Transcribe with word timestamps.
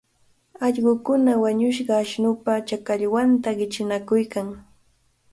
Allqukuna 0.65 1.31
wañushqa 1.43 1.93
ashnupa 2.03 2.53
chakallwanta 2.67 3.49
qichunakuykan. 3.57 4.47